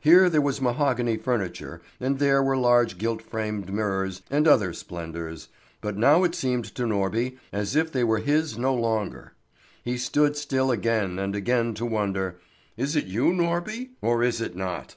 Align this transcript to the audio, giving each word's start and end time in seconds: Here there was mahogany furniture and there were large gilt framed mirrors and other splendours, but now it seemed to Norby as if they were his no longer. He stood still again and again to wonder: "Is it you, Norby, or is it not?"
Here 0.00 0.28
there 0.28 0.40
was 0.40 0.60
mahogany 0.60 1.16
furniture 1.16 1.80
and 2.00 2.18
there 2.18 2.42
were 2.42 2.56
large 2.56 2.98
gilt 2.98 3.22
framed 3.22 3.72
mirrors 3.72 4.20
and 4.28 4.48
other 4.48 4.72
splendours, 4.72 5.46
but 5.80 5.96
now 5.96 6.24
it 6.24 6.34
seemed 6.34 6.64
to 6.74 6.82
Norby 6.82 7.38
as 7.52 7.76
if 7.76 7.92
they 7.92 8.02
were 8.02 8.18
his 8.18 8.58
no 8.58 8.74
longer. 8.74 9.34
He 9.84 9.96
stood 9.96 10.36
still 10.36 10.72
again 10.72 11.20
and 11.20 11.36
again 11.36 11.74
to 11.74 11.86
wonder: 11.86 12.40
"Is 12.76 12.96
it 12.96 13.04
you, 13.04 13.26
Norby, 13.26 13.90
or 14.00 14.24
is 14.24 14.40
it 14.40 14.56
not?" 14.56 14.96